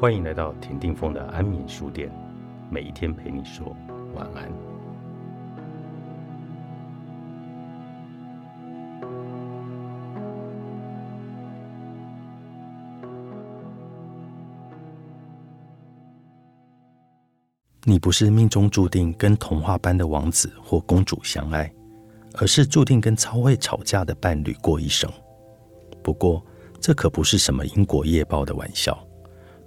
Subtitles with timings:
[0.00, 2.10] 欢迎来到田定峰的安眠书店，
[2.70, 3.76] 每一天陪你说
[4.14, 4.50] 晚安。
[17.84, 21.70] 你不是命中注定跟童话般的王子或公主相爱，
[22.38, 25.12] 而是注定跟超会吵架的伴侣过一生。
[26.02, 26.42] 不过，
[26.80, 28.98] 这可不是什么因果业报的玩笑。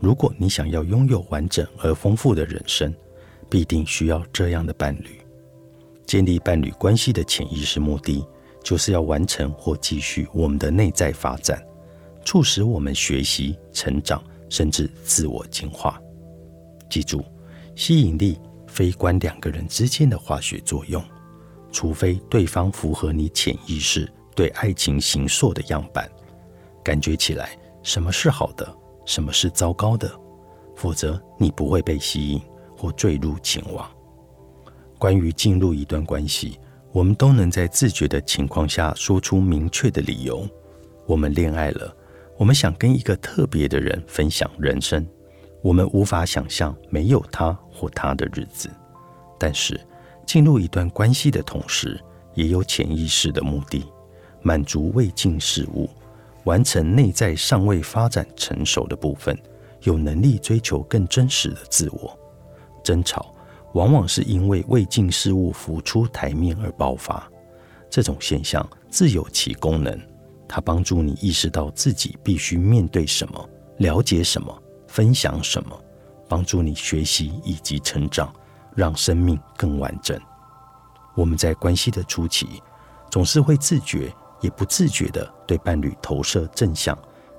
[0.04, 2.94] 如果你想要拥有完整而丰富的人生，
[3.50, 5.18] 必定需要这样的伴侣。
[6.06, 8.28] 建立伴侣关系的潜意识目的，
[8.62, 11.66] 就是要完成或继续我们的内在发展，
[12.26, 15.98] 促使我们学习、成长，甚至自我进化。
[16.90, 17.24] 记住，
[17.74, 21.02] 吸引力非关两个人之间的化学作用，
[21.72, 26.12] 除非对方符合你潜意识对爱情形塑的样板。
[26.84, 30.12] 感觉起来，什么是好的，什么是糟糕的，
[30.76, 32.42] 否则你不会被吸引
[32.78, 33.90] 或坠入情网。
[34.98, 36.60] 关于进入一段关系，
[36.92, 40.48] 我们都能在自觉的情况下说出明确的理由。
[41.06, 41.96] 我们恋爱了，
[42.38, 45.06] 我们想跟一个特别的人分享人生，
[45.62, 48.70] 我们无法想象没有他或他的日子。
[49.38, 49.78] 但是，
[50.26, 52.00] 进入一段关系的同时，
[52.34, 53.84] 也有潜意识的目的，
[54.42, 55.90] 满足未尽事物。
[56.46, 59.38] 完成内在尚未发展成熟的部分，
[59.82, 62.18] 有能力追求更真实的自我。
[62.84, 63.34] 争吵
[63.74, 67.30] 往往是因为未尽事物浮出台面而爆发。
[67.90, 70.00] 这种现象自有其功能，
[70.48, 75.80] 它帮助你意识到自己必须面对什么、了解什么、分享什么，
[76.28, 78.34] 帮助你学习以及成长，
[78.76, 80.20] 让生命更完整。
[81.16, 82.62] 我们在关系的初期，
[83.12, 84.14] 总是会自觉。
[84.44, 86.96] 也不自觉地对伴侣投射正向、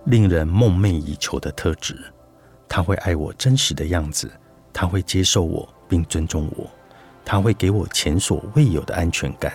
[0.06, 1.96] 令人梦寐以求的特质。
[2.66, 4.28] 他会爱我真实的样子，
[4.72, 6.66] 他会接受我并尊重我，
[7.22, 9.52] 他会给我前所未有的安全感，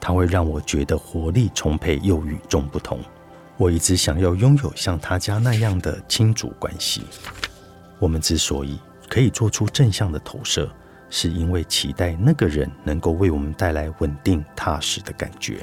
[0.00, 2.98] 他会让我觉得活力充沛又与众不同。
[3.56, 7.02] 我一直想要拥有像他家那样的亲族关系。
[8.00, 8.78] 我们之所以
[9.08, 10.68] 可以做出正向的投射，
[11.10, 15.60] 是因为期待那个人能够为我们带来稳定踏实的感觉。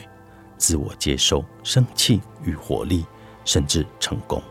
[0.57, 3.05] 自我接受、生气与活力，
[3.43, 4.41] 甚至成功。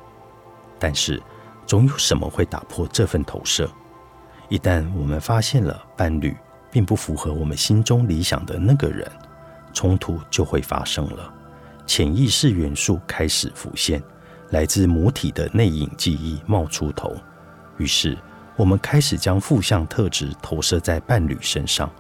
[0.79, 1.23] 但是，
[1.67, 3.71] 总有什么会打破这份投射。
[4.49, 6.37] 一旦我们发现了伴侣
[6.71, 9.11] 并不符合我们心中理想的那个人，
[9.73, 11.33] 冲突就会发生了。
[11.87, 14.03] 潜意识元素开始浮现，
[14.51, 17.17] 来自母体的内隐记忆冒出头。
[17.79, 18.17] 于是，
[18.57, 21.91] 我们开始将负向特质投射在伴侣身上。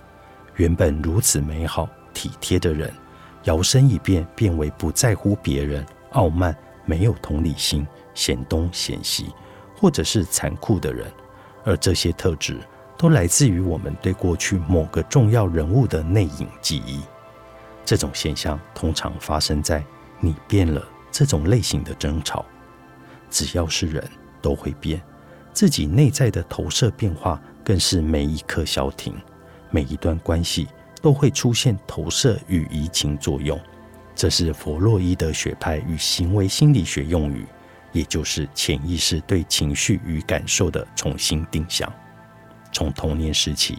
[0.56, 2.92] 原本如此美好、体贴的人。
[3.44, 9.32] 摇身一变，变为不在乎别人、傲慢、没有同理心、嫌东嫌西，
[9.76, 11.10] 或者是残酷的人。
[11.64, 12.58] 而这些特质
[12.96, 17.00] 都来自于我们对过去某个重要人物的内隐记忆。
[17.84, 19.84] 这种现象通常发生在
[20.20, 22.44] 你变了这种类型的争吵。
[23.30, 24.02] 只要是人
[24.40, 25.02] 都会变，
[25.52, 29.14] 自己内在的投射变化更是每一刻消停。
[29.70, 30.68] 每一段关系。
[31.04, 33.60] 都会出现投射与移情作用，
[34.14, 37.44] 这是弗洛伊德学派与行为心理学用语，
[37.92, 41.92] 也就是潜意识对情绪与感受的重新定向。
[42.72, 43.76] 从童年时期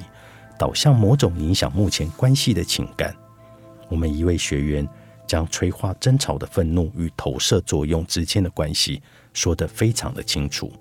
[0.56, 3.12] 导向某种影响目前关系的情感。
[3.90, 4.88] 我们一位学员
[5.26, 9.02] 将催化争吵的愤怒与投射作用之间的关系
[9.34, 10.72] 说得非常的清楚。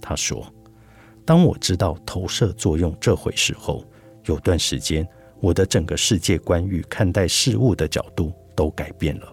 [0.00, 0.46] 他说
[1.26, 3.84] ：“当我知道投射作用这回事后，
[4.26, 5.04] 有段时间。”
[5.40, 9.32] 我的整个世界观与看待事物的角度都改变了。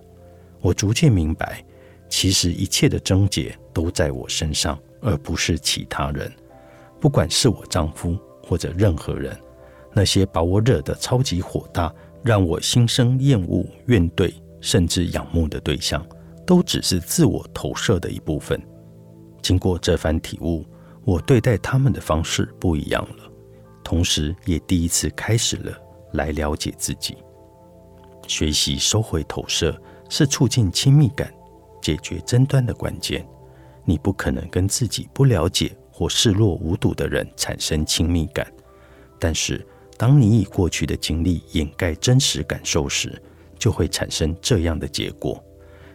[0.62, 1.64] 我逐渐明白，
[2.10, 6.32] 其实一切的症结都在我身上，而不是其他人。
[7.00, 9.38] 不管是我丈夫或者任何人，
[9.94, 11.94] 那些把我惹得超级火大、
[12.24, 16.06] 让我心生厌恶、怨怼甚至仰慕的对象，
[16.46, 18.60] 都只是自我投射的一部分。
[19.42, 20.66] 经过这番体悟，
[21.04, 23.31] 我对待他们的方式不一样了，
[23.84, 25.78] 同时也第一次开始了。
[26.15, 27.17] 来了解自己，
[28.27, 29.79] 学习收回投射
[30.09, 31.33] 是促进亲密感、
[31.81, 33.25] 解决争端的关键。
[33.83, 38.51] 你不可能跟自己不了解或视若无睹的人产生亲密感，
[39.19, 39.65] 但是
[39.95, 43.21] 当你以过去的经历掩盖真实感受时，
[43.59, 45.41] 就会产生这样的结果。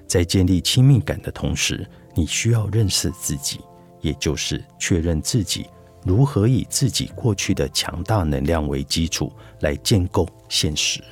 [0.07, 3.61] 在建立亲密感的同时，你需要认识自己，
[4.01, 5.67] 也就是确认自己。
[6.05, 11.03] 如何以自己过去的强大能量为基础来建构现实？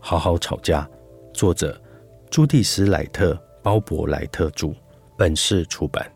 [0.00, 0.88] 好好吵架。
[1.32, 1.80] 作者：
[2.30, 4.72] 朱蒂斯·莱特、鲍勃·莱特著，
[5.16, 6.10] 本市出版。